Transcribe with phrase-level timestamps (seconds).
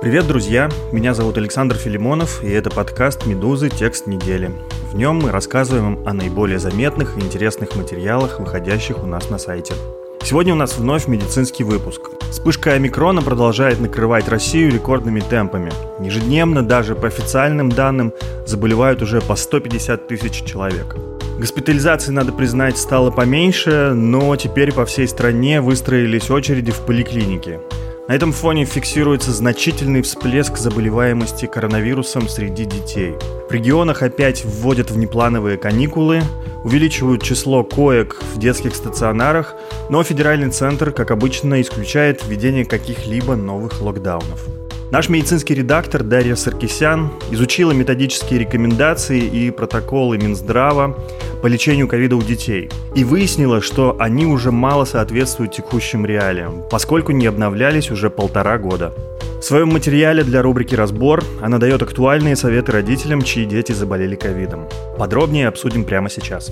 [0.00, 0.70] Привет, друзья!
[0.92, 3.68] Меня зовут Александр Филимонов, и это подкаст «Медузы.
[3.68, 4.52] Текст недели».
[4.92, 9.74] В нем мы рассказываем о наиболее заметных и интересных материалах, выходящих у нас на сайте.
[10.22, 12.10] Сегодня у нас вновь медицинский выпуск.
[12.30, 15.72] Вспышка омикрона продолжает накрывать Россию рекордными темпами.
[15.98, 18.12] Ежедневно, даже по официальным данным,
[18.46, 20.94] заболевают уже по 150 тысяч человек.
[21.40, 27.58] Госпитализации, надо признать, стало поменьше, но теперь по всей стране выстроились очереди в поликлинике.
[28.08, 33.14] На этом фоне фиксируется значительный всплеск заболеваемости коронавирусом среди детей.
[33.50, 36.22] В регионах опять вводят внеплановые каникулы,
[36.64, 39.56] увеличивают число коек в детских стационарах,
[39.90, 44.57] но федеральный центр, как обычно, исключает введение каких-либо новых локдаунов.
[44.90, 50.96] Наш медицинский редактор Дарья Саркисян изучила методические рекомендации и протоколы Минздрава
[51.42, 57.12] по лечению ковида у детей и выяснила, что они уже мало соответствуют текущим реалиям, поскольку
[57.12, 58.94] не обновлялись уже полтора года.
[59.38, 64.66] В своем материале для рубрики «Разбор» она дает актуальные советы родителям, чьи дети заболели ковидом.
[64.98, 66.50] Подробнее обсудим прямо сейчас.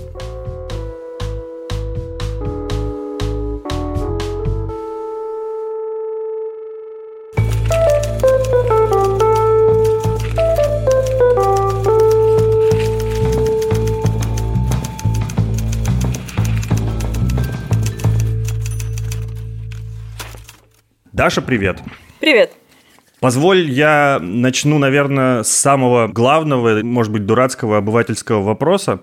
[21.17, 21.79] Даша, привет.
[22.19, 22.51] Привет.
[23.19, 28.99] Позволь, я начну, наверное, с самого главного, может быть, дурацкого обывательского вопроса.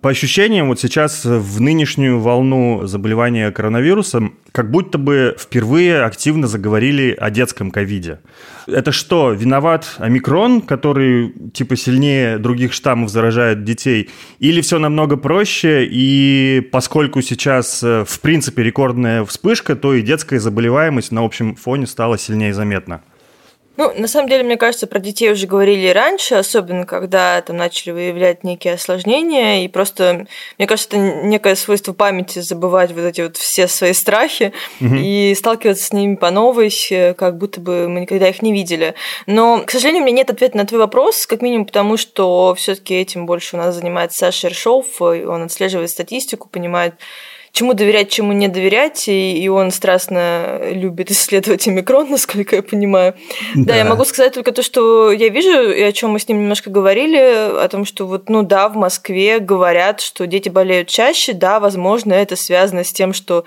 [0.00, 7.14] По ощущениям, вот сейчас в нынешнюю волну заболевания коронавирусом как будто бы впервые активно заговорили
[7.18, 8.20] о детском ковиде.
[8.66, 14.10] Это что, виноват омикрон, который типа сильнее других штаммов заражает детей?
[14.38, 20.40] Или все намного проще, и поскольку сейчас э, в принципе рекордная вспышка, то и детская
[20.40, 23.02] заболеваемость на общем фоне стала сильнее заметна?
[23.76, 27.92] Ну, на самом деле, мне кажется, про детей уже говорили раньше, особенно когда там начали
[27.92, 30.26] выявлять некие осложнения, и просто,
[30.58, 34.94] мне кажется, это некое свойство памяти забывать вот эти вот все свои страхи угу.
[34.96, 36.70] и сталкиваться с ними по новой,
[37.16, 38.94] как будто бы мы никогда их не видели.
[39.26, 42.74] Но, к сожалению, у меня нет ответа на твой вопрос, как минимум потому, что все
[42.74, 46.94] таки этим больше у нас занимается Саша Ершов, он отслеживает статистику, понимает,
[47.52, 53.14] чему доверять, чему не доверять, и, и он страстно любит исследовать омикрон, насколько я понимаю.
[53.54, 53.72] Да.
[53.72, 56.40] да, я могу сказать только то, что я вижу, и о чем мы с ним
[56.40, 61.34] немножко говорили, о том, что вот, ну да, в Москве говорят, что дети болеют чаще,
[61.34, 63.44] да, возможно, это связано с тем, что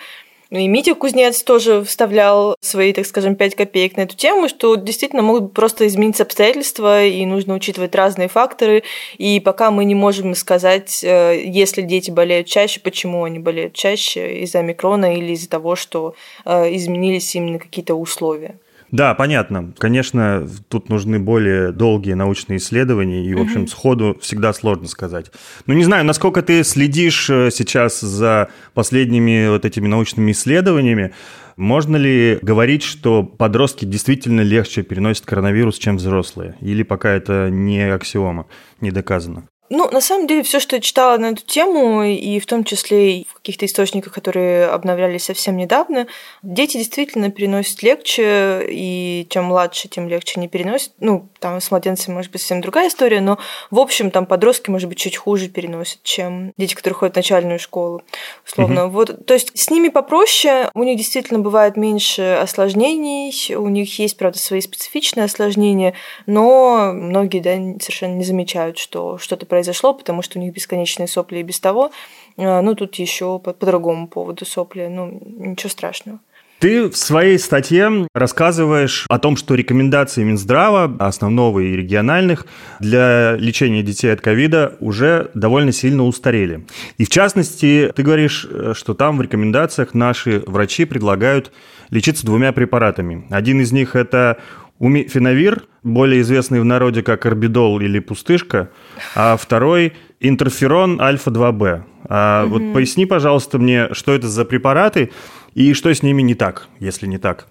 [0.50, 4.76] ну и Митя Кузнец тоже вставлял свои, так скажем, пять копеек на эту тему, что
[4.76, 8.84] действительно могут просто измениться обстоятельства, и нужно учитывать разные факторы.
[9.18, 14.40] И пока мы не можем сказать, э, если дети болеют чаще, почему они болеют чаще,
[14.42, 18.60] из-за микрона или из-за того, что э, изменились именно какие-то условия.
[18.92, 19.74] Да, понятно.
[19.78, 25.32] Конечно, тут нужны более долгие научные исследования, и, в общем, сходу всегда сложно сказать.
[25.66, 31.14] Ну, не знаю, насколько ты следишь э, сейчас за последними вот этими научными исследованиями.
[31.58, 36.56] Можно ли говорить, что подростки действительно легче переносят коронавирус, чем взрослые?
[36.60, 38.48] Или пока это не аксиома,
[38.82, 39.48] не доказано?
[39.70, 43.20] Ну, на самом деле, все, что я читала на эту тему, и в том числе
[43.20, 46.08] и в каких-то источниках, которые обновлялись совсем недавно,
[46.44, 50.92] дети действительно переносят легче, и чем младше, тем легче не переносят.
[51.00, 53.40] Ну, там с младенцами может быть совсем другая история, но
[53.72, 57.58] в общем там подростки, может быть, чуть хуже переносят, чем дети, которые ходят в начальную
[57.58, 58.04] школу,
[58.46, 58.86] условно.
[58.86, 58.94] Угу.
[58.94, 64.18] Вот, то есть с ними попроще, у них действительно бывает меньше осложнений, у них есть,
[64.18, 65.96] правда, свои специфичные осложнения,
[66.28, 71.38] но многие да, совершенно не замечают, что что-то произошло, потому что у них бесконечные сопли
[71.38, 71.92] и без того.
[72.38, 74.88] А, ну, тут еще по, по другому поводу сопли.
[74.90, 76.20] Ну, ничего страшного.
[76.60, 82.48] Ты в своей статье рассказываешь о том, что рекомендации Минздрава, основного и региональных,
[82.82, 86.66] для лечения детей от ковида уже довольно сильно устарели.
[86.98, 91.54] И в частности, ты говоришь, что там в рекомендациях наши врачи предлагают
[91.92, 93.26] лечиться двумя препаратами.
[93.30, 94.38] Один из них– это
[94.80, 98.70] Умифенавир, более известный в народе как орбидол или пустышка,
[99.16, 101.84] а второй интерферон альфа-2b.
[102.08, 102.54] А угу.
[102.54, 105.12] вот поясни, пожалуйста, мне, что это за препараты
[105.54, 107.48] и что с ними не так, если не так.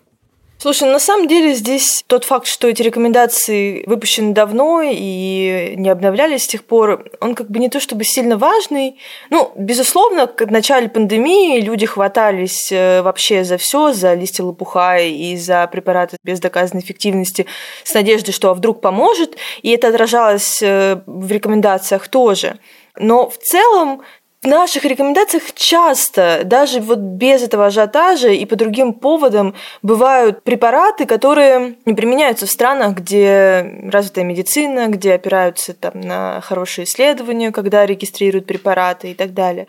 [0.65, 6.45] Слушай, на самом деле здесь тот факт, что эти рекомендации выпущены давно и не обновлялись
[6.45, 8.99] с тех пор, он как бы не то чтобы сильно важный.
[9.29, 15.37] Ну, безусловно, в начале пандемии люди хватались э, вообще за все, за листья лопуха и
[15.37, 17.45] за препараты без доказанной эффективности
[17.85, 22.59] с надеждой, что а вдруг поможет, и это отражалось э, в рекомендациях тоже.
[22.97, 24.01] Но в целом
[24.45, 31.07] в наших рекомендациях часто, даже вот без этого ажиотажа и по другим поводам, бывают препараты,
[31.07, 37.87] которые не применяются в странах, где развитая медицина, где опираются там, на хорошие исследования, когда
[37.87, 39.67] регистрируют препараты и так далее.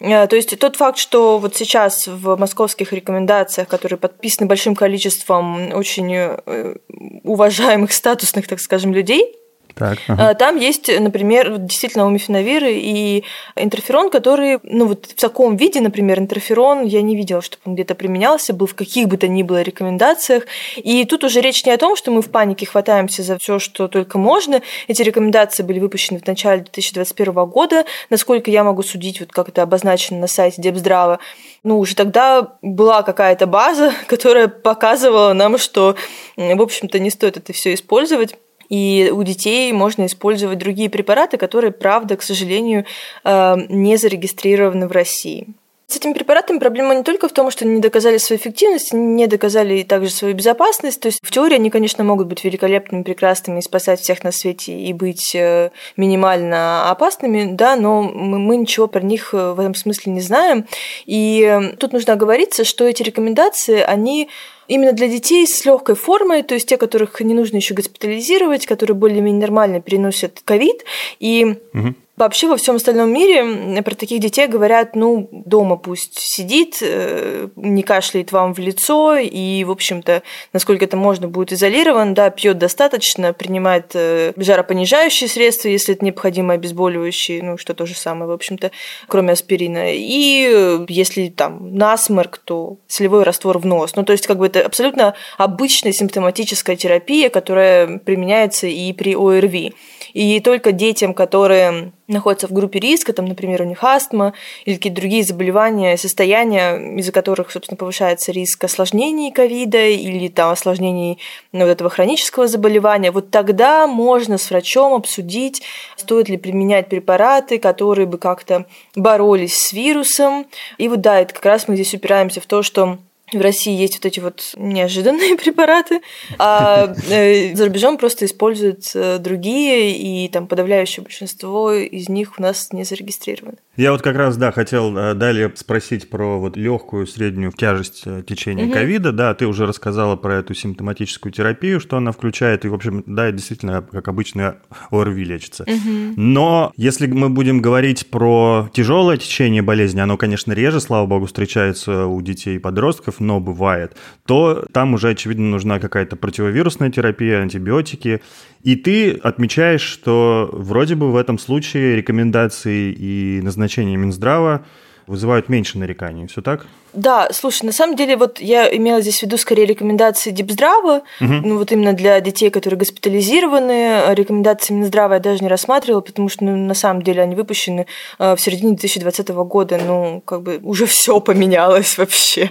[0.00, 5.72] Э, то есть тот факт, что вот сейчас в московских рекомендациях, которые подписаны большим количеством
[5.72, 6.74] очень э,
[7.22, 9.36] уважаемых статусных, так скажем, людей,
[9.76, 10.32] так, ага.
[10.32, 13.24] Там есть, например, действительно умифенавиры и
[13.56, 17.94] интерферон, который, ну вот в таком виде, например, интерферон, я не видела, чтобы он где-то
[17.94, 20.44] применялся, был в каких бы то ни было рекомендациях.
[20.76, 23.86] И тут уже речь не о том, что мы в панике хватаемся за все, что
[23.86, 24.62] только можно.
[24.88, 27.84] Эти рекомендации были выпущены в начале 2021 года.
[28.08, 31.18] Насколько я могу судить, вот как это обозначено на сайте Депздрава,
[31.64, 35.96] ну, уже тогда была какая-то база, которая показывала нам, что,
[36.36, 38.36] в общем-то, не стоит это все использовать.
[38.68, 42.84] И у детей можно использовать другие препараты, которые, правда, к сожалению,
[43.24, 45.48] э, не зарегистрированы в России.
[45.88, 49.28] С этими препаратами проблема не только в том, что они не доказали свою эффективность, не
[49.28, 51.00] доказали также свою безопасность.
[51.00, 54.76] То есть в теории они, конечно, могут быть великолепными, прекрасными и спасать всех на свете
[54.76, 60.12] и быть э, минимально опасными, да, но мы ничего про них э, в этом смысле
[60.12, 60.66] не знаем.
[61.04, 64.28] И тут нужно оговориться, что эти рекомендации, они
[64.68, 68.96] именно для детей с легкой формой, то есть те, которых не нужно еще госпитализировать, которые
[68.96, 70.84] более-менее нормально переносят ковид.
[71.20, 71.94] И угу.
[72.16, 77.82] Вообще во всем остальном мире про таких детей говорят, ну, дома пусть сидит, э, не
[77.82, 80.22] кашляет вам в лицо, и, в общем-то,
[80.54, 86.54] насколько это можно, будет изолирован, да, пьет достаточно, принимает э, жаропонижающие средства, если это необходимо,
[86.54, 88.70] обезболивающие, ну, что то же самое, в общем-то,
[89.08, 89.92] кроме аспирина.
[89.92, 93.94] И э, если там насморк, то солевой раствор в нос.
[93.94, 99.74] Ну, то есть, как бы это абсолютно обычная симптоматическая терапия, которая применяется и при ОРВИ.
[100.12, 104.32] И только детям, которые находятся в группе риска, там, например, у них астма
[104.64, 111.18] или какие-то другие заболевания, состояния, из-за которых, собственно, повышается риск осложнений ковида или там осложнений
[111.52, 115.62] ну, вот этого хронического заболевания, вот тогда можно с врачом обсудить,
[115.96, 120.46] стоит ли применять препараты, которые бы как-то боролись с вирусом.
[120.78, 122.98] И вот да, это как раз мы здесь упираемся в то, что
[123.32, 126.00] в России есть вот эти вот неожиданные препараты,
[126.38, 132.72] а э, за рубежом просто используют другие, и там подавляющее большинство из них у нас
[132.72, 133.58] не зарегистрированы.
[133.76, 138.72] Я вот как раз, да, хотел э, далее спросить про вот легкую, среднюю тяжесть течения
[138.72, 139.10] ковида.
[139.10, 139.16] Угу.
[139.16, 143.30] Да, ты уже рассказала про эту симптоматическую терапию, что она включает, и, в общем, да,
[143.30, 144.56] действительно, как обычно,
[144.90, 145.64] ОРВИ лечится.
[145.64, 146.14] Угу.
[146.16, 152.06] Но если мы будем говорить про тяжелое течение болезни, оно, конечно, реже, слава богу, встречается
[152.06, 153.96] у детей и подростков, но бывает,
[154.26, 158.22] то там уже, очевидно, нужна какая-то противовирусная терапия, антибиотики.
[158.62, 163.65] И ты отмечаешь, что вроде бы в этом случае рекомендации и назначения
[163.96, 164.64] Минздрава
[165.06, 166.26] вызывают меньше нареканий.
[166.26, 166.66] Все так?
[166.96, 171.32] Да, слушай, на самом деле, вот я имела здесь в виду скорее рекомендации Дипздрава, угу.
[171.44, 174.14] ну вот именно для детей, которые госпитализированы.
[174.14, 177.86] Рекомендации Минздрава я даже не рассматривала, потому что ну, на самом деле они выпущены
[178.18, 182.50] э, в середине 2020 года, ну как бы уже все поменялось вообще.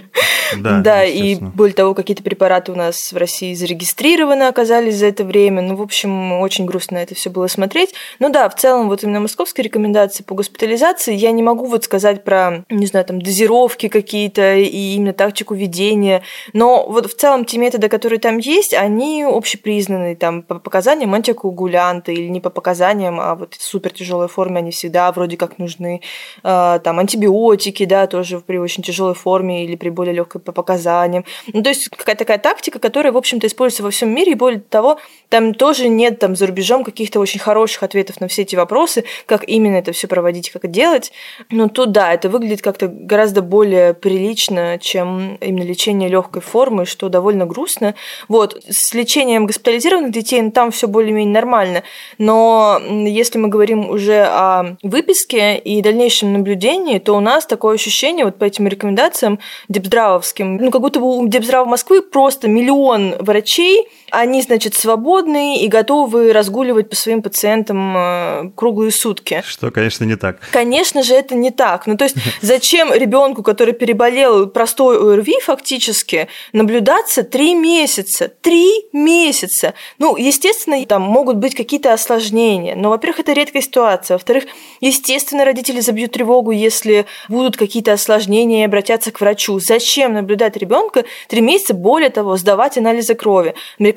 [0.56, 5.24] Да, да и более того, какие-то препараты у нас в России зарегистрированы оказались за это
[5.24, 5.62] время.
[5.62, 7.94] Ну, в общем, очень грустно это все было смотреть.
[8.18, 12.24] Ну да, в целом, вот именно московские рекомендации по госпитализации я не могу вот сказать
[12.24, 16.22] про, не знаю, там, дозировки какие-то, какие-то и именно тактику ведения.
[16.52, 22.12] Но вот в целом те методы, которые там есть, они общепризнаны там по показаниям антикоагулянта
[22.12, 26.00] или не по показаниям, а вот в супер тяжелой форме они всегда вроде как нужны.
[26.42, 31.24] А, там антибиотики, да, тоже при очень тяжелой форме или при более легкой по показаниям.
[31.52, 34.60] Ну, то есть какая-то такая тактика, которая, в общем-то, используется во всем мире, и более
[34.60, 39.04] того, там тоже нет там за рубежом каких-то очень хороших ответов на все эти вопросы,
[39.26, 41.12] как именно это все проводить, как делать.
[41.50, 46.84] Но тут, да, это выглядит как-то гораздо более прилично прилично, чем именно лечение легкой формы,
[46.84, 47.94] что довольно грустно.
[48.28, 51.82] Вот, с лечением госпитализированных детей ну, там все более-менее нормально.
[52.18, 58.24] Но если мы говорим уже о выписке и дальнейшем наблюдении, то у нас такое ощущение
[58.24, 63.88] вот по этим рекомендациям депздравовским, ну, как будто бы у Депздрава Москвы просто миллион врачей,
[64.16, 69.42] они, значит, свободны и готовы разгуливать по своим пациентам э, круглые сутки.
[69.46, 70.38] Что, конечно, не так.
[70.52, 71.86] Конечно же, это не так.
[71.86, 78.28] Ну, то есть, зачем ребенку, который переболел простой ОРВИ фактически, наблюдаться три месяца?
[78.40, 79.74] Три месяца!
[79.98, 82.74] Ну, естественно, там могут быть какие-то осложнения.
[82.74, 84.14] Но, во-первых, это редкая ситуация.
[84.14, 84.44] Во-вторых,
[84.80, 89.58] естественно, родители забьют тревогу, если будут какие-то осложнения и обратятся к врачу.
[89.58, 91.74] Зачем наблюдать ребенка три месяца?
[91.74, 93.54] Более того, сдавать анализы крови.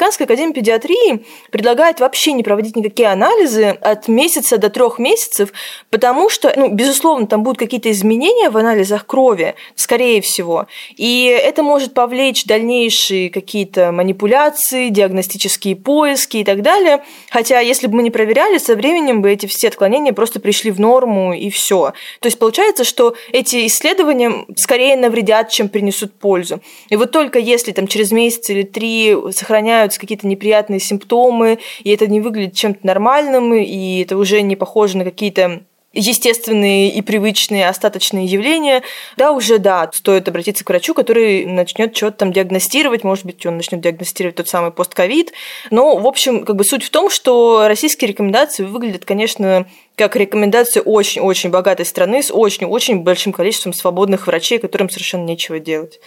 [0.09, 5.53] Американская академия педиатрии предлагает вообще не проводить никакие анализы от месяца до трех месяцев,
[5.91, 11.61] потому что, ну, безусловно, там будут какие-то изменения в анализах крови, скорее всего, и это
[11.61, 17.03] может повлечь дальнейшие какие-то манипуляции, диагностические поиски и так далее.
[17.29, 20.79] Хотя, если бы мы не проверяли, со временем бы эти все отклонения просто пришли в
[20.79, 21.93] норму и все.
[22.19, 26.61] То есть получается, что эти исследования скорее навредят, чем принесут пользу.
[26.89, 31.91] И вот только если там через месяц или три сохраняют начинаются какие-то неприятные симптомы, и
[31.91, 37.67] это не выглядит чем-то нормальным, и это уже не похоже на какие-то естественные и привычные
[37.67, 38.83] остаточные явления,
[39.17, 43.57] да, уже да, стоит обратиться к врачу, который начнет что-то там диагностировать, может быть, он
[43.57, 45.33] начнет диагностировать тот самый постковид.
[45.71, 49.65] Но, в общем, как бы суть в том, что российские рекомендации выглядят, конечно,
[49.99, 55.99] как рекомендации очень-очень богатой страны с очень-очень большим количеством свободных врачей, которым совершенно нечего делать.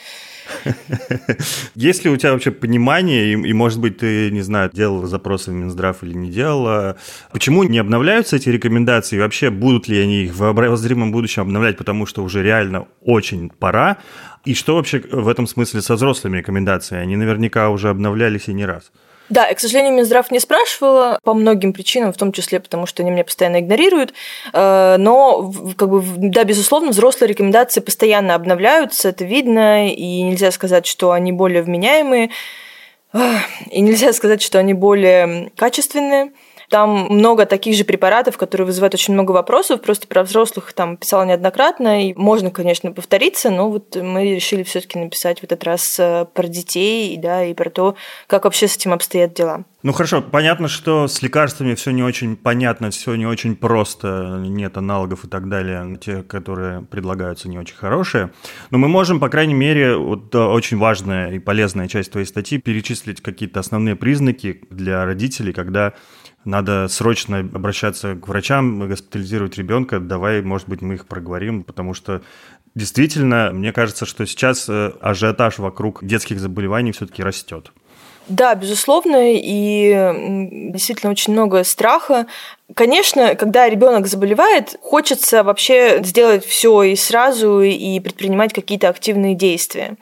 [1.74, 5.54] Есть ли у тебя вообще понимание, и, может быть, ты, не знаю, делала запросы в
[5.54, 6.96] Минздрав или не делала,
[7.32, 11.76] почему не обновляются эти рекомендации, и вообще будут ли они их в обозримом будущем обновлять,
[11.76, 13.98] потому что уже реально очень пора,
[14.46, 17.02] и что вообще в этом смысле со взрослыми рекомендациями?
[17.02, 18.90] Они наверняка уже обновлялись и не раз.
[19.28, 23.02] Да, и, к сожалению, Минздрав не спрашивала по многим причинам, в том числе потому, что
[23.02, 24.12] они меня постоянно игнорируют.
[24.52, 30.86] Э, но, как бы, да, безусловно, взрослые рекомендации постоянно обновляются, это видно, и нельзя сказать,
[30.86, 32.30] что они более вменяемые,
[33.70, 36.32] и нельзя сказать, что они более качественные.
[36.72, 39.82] Там много таких же препаратов, которые вызывают очень много вопросов.
[39.82, 42.08] Просто про взрослых там писала неоднократно.
[42.08, 46.24] И можно, конечно, повториться, но вот мы решили все таки написать в этот раз э,
[46.32, 47.94] про детей, да, и про то,
[48.26, 49.64] как вообще с этим обстоят дела.
[49.82, 54.78] Ну хорошо, понятно, что с лекарствами все не очень понятно, все не очень просто, нет
[54.78, 58.30] аналогов и так далее, те, которые предлагаются, не очень хорошие.
[58.70, 63.20] Но мы можем, по крайней мере, вот очень важная и полезная часть твоей статьи перечислить
[63.20, 65.94] какие-то основные признаки для родителей, когда
[66.44, 72.22] надо срочно обращаться к врачам, госпитализировать ребенка, давай, может быть, мы их проговорим, потому что
[72.74, 77.72] действительно, мне кажется, что сейчас э, ажиотаж вокруг детских заболеваний все-таки растет.
[78.28, 82.26] Да, безусловно, и действительно очень много страха.
[82.74, 89.96] Конечно, когда ребенок заболевает, хочется вообще сделать все и сразу, и предпринимать какие-то активные действия.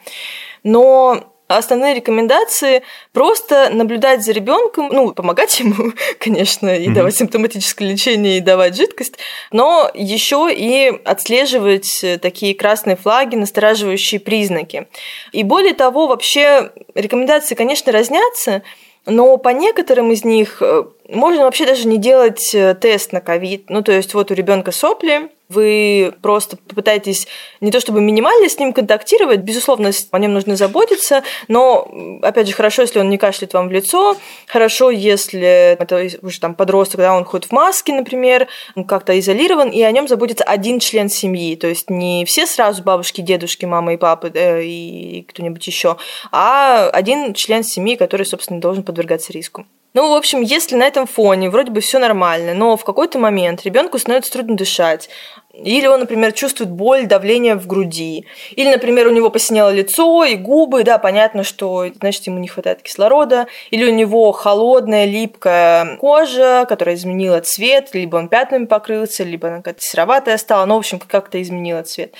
[0.62, 6.94] Но основные рекомендации просто наблюдать за ребенком, ну, помогать ему, конечно, и mm-hmm.
[6.94, 9.18] давать симптоматическое лечение, и давать жидкость,
[9.50, 14.86] но еще и отслеживать такие красные флаги, настораживающие признаки.
[15.32, 18.62] И более того, вообще рекомендации, конечно, разнятся,
[19.06, 23.70] но по некоторым из них э, можно вообще даже не делать э, тест на ковид.
[23.70, 27.26] Ну, то есть вот у ребенка сопли, вы просто попытаетесь
[27.60, 31.90] не то чтобы минимально с ним контактировать, безусловно, о нем нужно заботиться, но,
[32.22, 34.16] опять же, хорошо, если он не кашляет вам в лицо,
[34.46, 39.70] хорошо, если это уже там подросток, когда он ходит в маске, например, он как-то изолирован,
[39.70, 43.94] и о нем заботится один член семьи, то есть не все сразу бабушки, дедушки, мама
[43.94, 45.96] и папа да, и кто-нибудь еще,
[46.30, 49.66] а один член семьи, который, собственно, должен подвергаться риску.
[49.92, 53.64] Ну, в общем, если на этом фоне вроде бы все нормально, но в какой-то момент
[53.64, 55.08] ребенку становится трудно дышать,
[55.52, 58.24] или он, например, чувствует боль, давление в груди.
[58.52, 62.82] Или, например, у него посинело лицо и губы, да, понятно, что, значит, ему не хватает
[62.82, 63.46] кислорода.
[63.70, 69.56] Или у него холодная, липкая кожа, которая изменила цвет, либо он пятнами покрылся, либо она
[69.58, 72.14] какая-то сероватая стала, ну, в общем, как-то изменила цвет.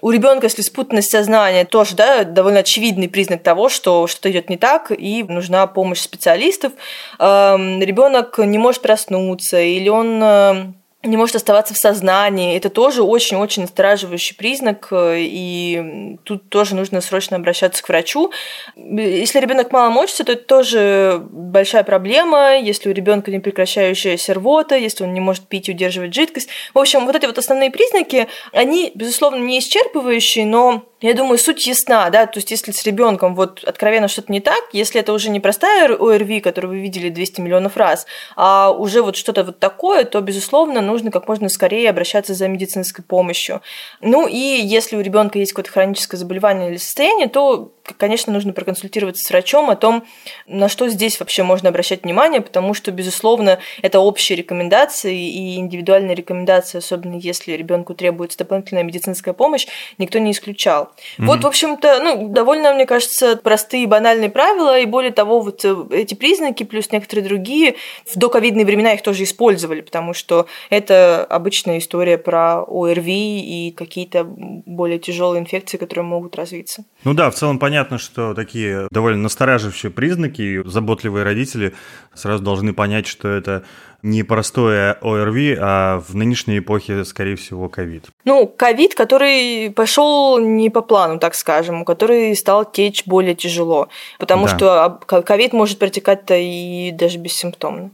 [0.00, 4.56] У ребенка, если спутанность сознания, тоже да, довольно очевидный признак того, что что-то идет не
[4.56, 6.72] так, и нужна помощь специалистов.
[7.18, 12.56] Эм, ребенок не может проснуться, или он эм, не может оставаться в сознании.
[12.56, 18.32] Это тоже очень-очень настораживающий признак, э, и тут тоже нужно срочно обращаться к врачу.
[18.74, 22.58] Если ребенок мало мочится, то это тоже большая проблема.
[22.58, 26.48] Если у ребенка непрекращающаяся рвота, если он не может пить и удерживать жидкость.
[26.74, 31.64] В общем, вот эти вот основные признаки, они, безусловно, не исчерпывающие, но я думаю, суть
[31.66, 35.30] ясна, да, то есть если с ребенком вот откровенно что-то не так, если это уже
[35.30, 40.04] не простая ОРВИ, которую вы видели 200 миллионов раз, а уже вот что-то вот такое,
[40.04, 43.60] то, безусловно, нужно как можно скорее обращаться за медицинской помощью.
[44.00, 49.24] Ну и если у ребенка есть какое-то хроническое заболевание или состояние, то конечно, нужно проконсультироваться
[49.24, 50.04] с врачом о том,
[50.46, 56.14] на что здесь вообще можно обращать внимание, потому что, безусловно, это общие рекомендации и индивидуальные
[56.14, 59.66] рекомендации, особенно если ребенку требуется дополнительная медицинская помощь,
[59.98, 60.84] никто не исключал.
[60.84, 61.24] Mm-hmm.
[61.24, 65.76] Вот, в общем-то, ну, довольно, мне кажется, простые банальные правила, и более того, вот э,
[65.92, 71.78] эти признаки, плюс некоторые другие, в доковидные времена их тоже использовали, потому что это обычная
[71.78, 76.84] история про ОРВИ и какие-то более тяжелые инфекции, которые могут развиться.
[77.04, 81.74] Ну да, в целом понятно, что такие довольно настораживающие признаки, заботливые родители
[82.14, 83.64] сразу должны понять, что это
[84.02, 88.06] не простое ОРВИ, а в нынешней эпохе, скорее всего, ковид.
[88.24, 94.46] Ну, ковид, который пошел не по плану, так скажем, который стал течь более тяжело, потому
[94.46, 94.56] да.
[94.56, 97.90] что ковид может протекать-то и даже бессимптомно.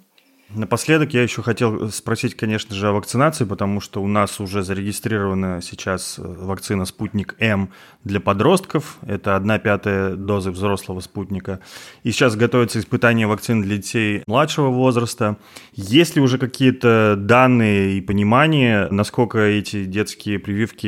[0.55, 5.61] Напоследок я еще хотел спросить, конечно же, о вакцинации, потому что у нас уже зарегистрирована
[5.61, 7.71] сейчас вакцина «Спутник М»
[8.05, 8.99] для подростков.
[9.05, 11.59] Это одна пятая дозы взрослого спутника.
[12.05, 15.39] И сейчас готовится испытание вакцин для детей младшего возраста.
[15.73, 20.87] Есть ли уже какие-то данные и понимание, насколько эти детские прививки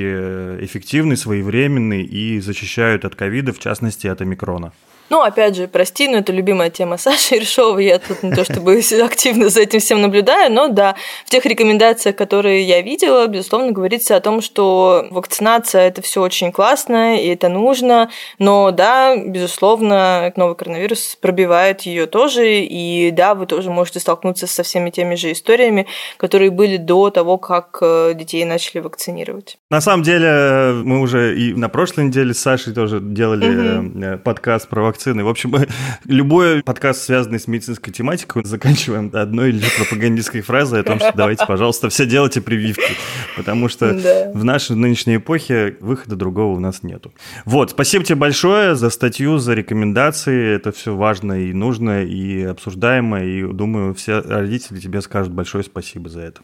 [0.64, 4.72] эффективны, своевременны и защищают от ковида, в частности, от омикрона?
[5.08, 7.78] Ну, опять же, прости, но это любимая тема Саши Ершова.
[7.78, 12.16] Я тут не то чтобы активно за этим всем наблюдаю, но да, в тех рекомендациях,
[12.16, 17.48] которые я видела, безусловно, говорится о том, что вакцинация– это все очень классно, и это
[17.48, 24.46] нужно, но да, безусловно, новый коронавирус пробивает ее тоже, и да, вы тоже можете столкнуться
[24.46, 25.86] со всеми теми же историями,
[26.16, 29.58] которые были до того, как э, детей начали вакцинировать.
[29.70, 34.18] На самом деле, мы уже и на прошлой неделе с Сашей тоже делали угу.
[34.22, 35.24] подкаст про вакцинацию, вакцины.
[35.24, 35.54] В общем,
[36.04, 41.44] любой подкаст, связанный с медицинской тематикой, заканчиваем одной или пропагандистской фразой о том, что давайте,
[41.46, 42.96] пожалуйста, все делайте прививки.
[43.36, 44.30] Потому что да.
[44.32, 47.12] в нашей нынешней эпохе выхода другого у нас нету.
[47.44, 50.54] Вот, спасибо тебе большое за статью, за рекомендации.
[50.54, 53.22] Это все важно и нужно, и обсуждаемо.
[53.22, 56.40] И думаю, все родители тебе скажут большое спасибо за это.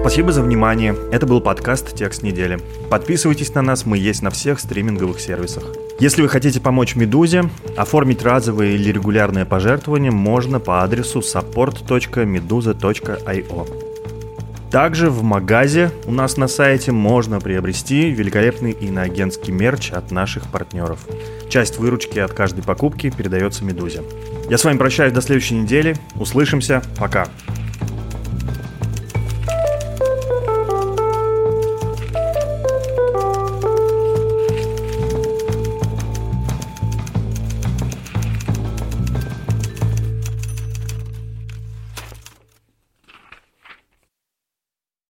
[0.00, 0.96] Спасибо за внимание.
[1.12, 2.58] Это был подкаст «Текст недели».
[2.88, 5.64] Подписывайтесь на нас, мы есть на всех стриминговых сервисах.
[6.00, 7.44] Если вы хотите помочь «Медузе»,
[7.76, 13.68] оформить разовые или регулярные пожертвования можно по адресу support.meduza.io.
[14.70, 21.00] Также в магазе у нас на сайте можно приобрести великолепный иноагентский мерч от наших партнеров.
[21.50, 24.02] Часть выручки от каждой покупки передается «Медузе».
[24.48, 25.94] Я с вами прощаюсь до следующей недели.
[26.16, 26.82] Услышимся.
[26.98, 27.28] Пока.